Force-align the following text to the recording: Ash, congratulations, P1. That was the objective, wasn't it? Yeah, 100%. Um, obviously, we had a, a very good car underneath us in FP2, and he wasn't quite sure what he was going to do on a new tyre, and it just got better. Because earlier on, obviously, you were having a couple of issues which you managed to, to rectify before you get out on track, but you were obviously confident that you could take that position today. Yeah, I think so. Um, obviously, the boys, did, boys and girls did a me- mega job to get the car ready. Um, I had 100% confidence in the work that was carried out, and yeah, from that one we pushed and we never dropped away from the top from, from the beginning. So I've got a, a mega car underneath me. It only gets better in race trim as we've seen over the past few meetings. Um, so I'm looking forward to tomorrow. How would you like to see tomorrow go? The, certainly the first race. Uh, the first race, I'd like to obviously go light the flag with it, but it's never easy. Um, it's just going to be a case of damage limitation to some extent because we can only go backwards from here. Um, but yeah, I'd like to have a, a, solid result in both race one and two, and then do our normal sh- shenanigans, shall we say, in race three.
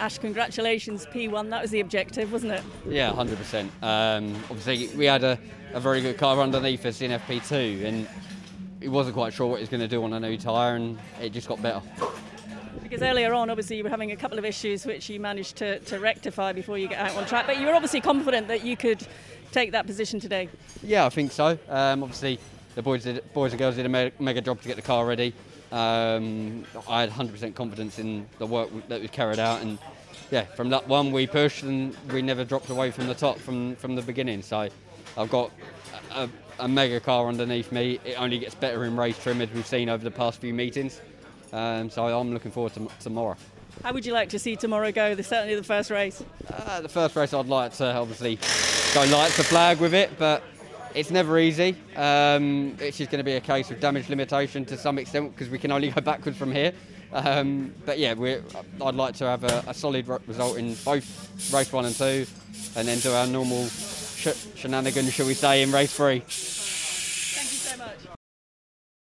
Ash, 0.00 0.18
congratulations, 0.18 1.06
P1. 1.06 1.50
That 1.50 1.62
was 1.62 1.70
the 1.70 1.80
objective, 1.80 2.32
wasn't 2.32 2.52
it? 2.52 2.62
Yeah, 2.86 3.12
100%. 3.12 3.68
Um, 3.82 4.34
obviously, 4.50 4.88
we 4.96 5.04
had 5.04 5.22
a, 5.22 5.38
a 5.72 5.80
very 5.80 6.00
good 6.00 6.18
car 6.18 6.40
underneath 6.40 6.84
us 6.84 7.00
in 7.00 7.12
FP2, 7.12 7.84
and 7.84 8.08
he 8.80 8.88
wasn't 8.88 9.14
quite 9.14 9.32
sure 9.32 9.46
what 9.46 9.56
he 9.56 9.62
was 9.62 9.68
going 9.68 9.80
to 9.80 9.88
do 9.88 10.02
on 10.02 10.12
a 10.12 10.20
new 10.20 10.36
tyre, 10.36 10.76
and 10.76 10.98
it 11.20 11.30
just 11.30 11.46
got 11.46 11.62
better. 11.62 11.80
Because 12.82 13.02
earlier 13.02 13.32
on, 13.32 13.50
obviously, 13.50 13.76
you 13.76 13.84
were 13.84 13.90
having 13.90 14.10
a 14.10 14.16
couple 14.16 14.38
of 14.38 14.44
issues 14.44 14.84
which 14.84 15.08
you 15.08 15.20
managed 15.20 15.56
to, 15.56 15.78
to 15.80 16.00
rectify 16.00 16.52
before 16.52 16.76
you 16.76 16.88
get 16.88 16.98
out 16.98 17.16
on 17.16 17.24
track, 17.26 17.46
but 17.46 17.60
you 17.60 17.66
were 17.66 17.74
obviously 17.74 18.00
confident 18.00 18.48
that 18.48 18.64
you 18.64 18.76
could 18.76 19.06
take 19.52 19.70
that 19.72 19.86
position 19.86 20.18
today. 20.18 20.48
Yeah, 20.82 21.06
I 21.06 21.10
think 21.10 21.30
so. 21.30 21.56
Um, 21.68 22.02
obviously, 22.02 22.40
the 22.74 22.82
boys, 22.82 23.04
did, 23.04 23.32
boys 23.32 23.52
and 23.52 23.58
girls 23.58 23.76
did 23.76 23.86
a 23.86 23.88
me- 23.88 24.12
mega 24.18 24.40
job 24.40 24.60
to 24.60 24.68
get 24.68 24.76
the 24.76 24.82
car 24.82 25.06
ready. 25.06 25.32
Um, 25.72 26.64
I 26.88 27.00
had 27.00 27.10
100% 27.10 27.54
confidence 27.54 27.98
in 27.98 28.26
the 28.38 28.46
work 28.46 28.70
that 28.88 29.00
was 29.00 29.10
carried 29.10 29.38
out, 29.38 29.62
and 29.62 29.78
yeah, 30.30 30.44
from 30.44 30.70
that 30.70 30.88
one 30.88 31.12
we 31.12 31.26
pushed 31.26 31.62
and 31.62 31.96
we 32.12 32.22
never 32.22 32.44
dropped 32.44 32.70
away 32.70 32.90
from 32.90 33.06
the 33.06 33.14
top 33.14 33.38
from, 33.38 33.76
from 33.76 33.94
the 33.94 34.02
beginning. 34.02 34.42
So 34.42 34.68
I've 35.16 35.30
got 35.30 35.50
a, 36.12 36.28
a 36.58 36.68
mega 36.68 37.00
car 37.00 37.28
underneath 37.28 37.72
me. 37.72 37.98
It 38.04 38.20
only 38.20 38.38
gets 38.38 38.54
better 38.54 38.84
in 38.84 38.96
race 38.96 39.20
trim 39.22 39.40
as 39.40 39.50
we've 39.50 39.66
seen 39.66 39.88
over 39.88 40.02
the 40.02 40.10
past 40.10 40.40
few 40.40 40.54
meetings. 40.54 41.00
Um, 41.52 41.90
so 41.90 42.06
I'm 42.06 42.32
looking 42.32 42.50
forward 42.50 42.74
to 42.74 42.88
tomorrow. 43.00 43.36
How 43.82 43.92
would 43.92 44.06
you 44.06 44.12
like 44.12 44.28
to 44.30 44.38
see 44.38 44.56
tomorrow 44.56 44.92
go? 44.92 45.14
The, 45.14 45.22
certainly 45.22 45.56
the 45.56 45.64
first 45.64 45.90
race. 45.90 46.22
Uh, 46.52 46.80
the 46.80 46.88
first 46.88 47.16
race, 47.16 47.34
I'd 47.34 47.46
like 47.46 47.72
to 47.74 47.94
obviously 47.94 48.36
go 48.94 49.04
light 49.14 49.32
the 49.32 49.44
flag 49.44 49.78
with 49.78 49.94
it, 49.94 50.16
but 50.18 50.42
it's 50.94 51.10
never 51.10 51.38
easy. 51.38 51.76
Um, 51.96 52.76
it's 52.78 52.98
just 52.98 53.10
going 53.10 53.18
to 53.18 53.24
be 53.24 53.34
a 53.34 53.40
case 53.40 53.70
of 53.70 53.80
damage 53.80 54.08
limitation 54.08 54.64
to 54.66 54.76
some 54.76 54.98
extent 54.98 55.32
because 55.32 55.50
we 55.50 55.58
can 55.58 55.72
only 55.72 55.90
go 55.90 56.00
backwards 56.00 56.38
from 56.38 56.52
here. 56.52 56.72
Um, 57.12 57.74
but 57.84 57.98
yeah, 57.98 58.14
I'd 58.82 58.94
like 58.94 59.14
to 59.16 59.26
have 59.26 59.44
a, 59.44 59.64
a, 59.68 59.74
solid 59.74 60.08
result 60.26 60.56
in 60.56 60.74
both 60.84 61.52
race 61.52 61.72
one 61.72 61.84
and 61.84 61.94
two, 61.94 62.26
and 62.74 62.88
then 62.88 62.98
do 62.98 63.12
our 63.12 63.26
normal 63.26 63.68
sh- 63.68 64.34
shenanigans, 64.56 65.12
shall 65.12 65.26
we 65.26 65.34
say, 65.34 65.62
in 65.62 65.70
race 65.70 65.94
three. 65.94 66.24